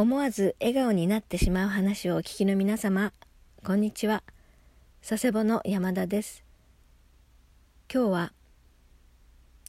[0.00, 3.12] 思わず笑顔になってしまう話をお聞きの皆様、
[3.64, 4.22] こんにちは。
[5.04, 6.44] 佐世保の山田です。
[7.92, 8.32] 今日は、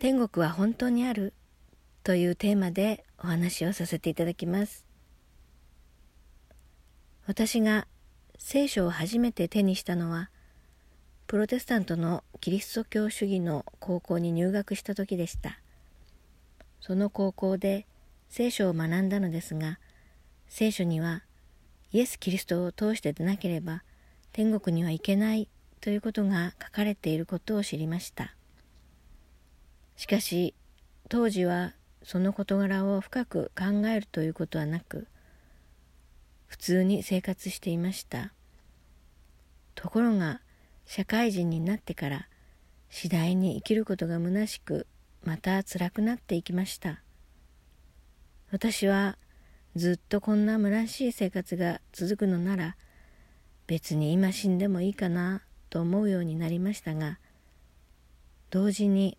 [0.00, 1.32] 天国は本当にある？
[2.02, 4.84] というテーマでお話をさせていただきます。
[7.28, 7.86] 私が
[8.36, 10.30] 聖書を初めて手にしたのは、
[11.28, 15.60] プロテスタントのキリスト教主義の高校に入学した時でした。
[16.80, 17.86] その高校で
[18.28, 19.78] 聖書を学んだのですが、
[20.48, 21.22] 聖書には
[21.92, 23.82] イエス・キリストを通してでなければ
[24.32, 25.48] 天国には行けない
[25.80, 28.34] ということが書かれていることを知りました。
[29.96, 30.54] しかし
[31.08, 31.72] 当時は
[32.02, 35.06] その事柄を深く考えるということはなく
[36.46, 38.32] 普通に生活していました。
[39.74, 40.40] ところが
[40.84, 42.28] 社会人になってから
[42.90, 44.86] 次第に生きることが虚しく
[45.24, 47.02] また辛くなっていきました。
[48.50, 49.18] 私は
[49.76, 52.76] ずっとこんな虚しい生活が続くのなら
[53.66, 57.18] 別に今死んでもいいかなと思うようになりましたが
[58.48, 59.18] 同時に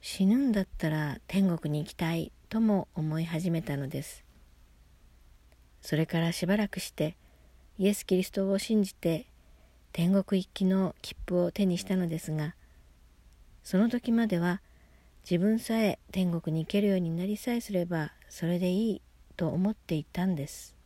[0.00, 4.24] 死ぬんだったら天国に行きたいとも思い始めたのです。
[5.82, 7.16] それからしばらくして
[7.76, 9.26] イエス・キリストを信じて
[9.92, 12.54] 天国行きの切符を手にしたのですが
[13.64, 14.60] その時までは
[15.28, 19.02] 自分さえ天国に行けるようになりさえすればそれでいい
[19.40, 20.76] と思っていたんです。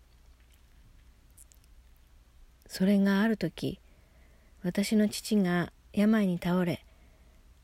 [2.69, 3.81] それがある時
[4.63, 6.85] 私の父が病に倒れ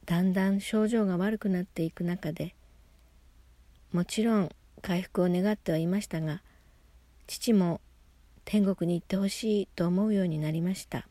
[0.05, 2.57] だんだん症状が悪くなっていく中で
[3.93, 4.51] もちろん
[4.83, 6.43] 回復を願ってはいましたが
[7.29, 7.81] 父も
[8.45, 11.07] 天国に行ってほしいと思うようになりました。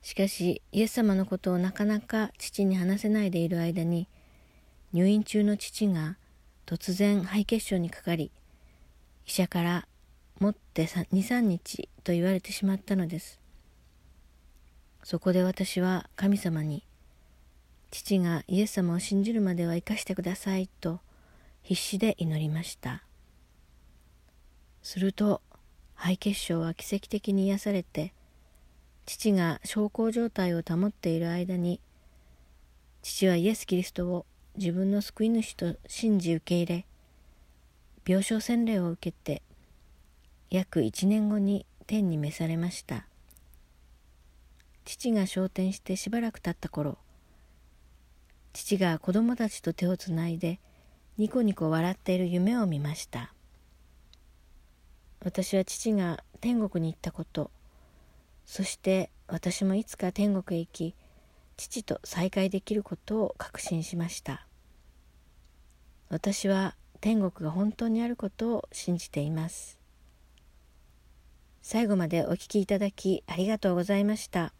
[0.00, 4.08] しかしイエス様のことをなかなか父に話せないでいる間に
[4.94, 6.16] 入院中の父が
[6.66, 8.32] 突然肺血症にかかり
[9.24, 9.88] 医者から
[10.40, 13.40] 持って23日と言われてしまったのです。
[15.04, 16.82] そこで私は神様に
[17.92, 21.00] 父がイエス様を信じるまでは生かしてくださいと
[21.62, 23.04] 必死で祈りました。
[24.82, 25.42] すると
[25.94, 28.12] 肺血症は奇跡的に癒されて
[29.06, 31.80] 父が小康状態を保っている間に
[33.02, 34.26] 父はイエス・キリストを
[34.56, 36.86] 自分の救い主と信じ受け入れ
[38.06, 39.42] 病床洗礼を受けて
[40.50, 43.06] 約1年後に天に召されました。
[44.84, 46.96] 父が昇天してしばらく経った頃
[48.52, 50.60] 父が子供たちと手をつないで
[51.18, 53.32] ニコニコ笑っている夢を見ました。
[55.20, 57.50] 私は父が天国に行ったこと
[58.44, 60.94] そして私もいつか天国へ行き
[61.56, 64.45] 父と再会できることを確信しました。
[66.08, 69.78] 私は天国が本当にあることを信じています。
[71.62, 74.55] 最後までお聴きいただきありがとうございました。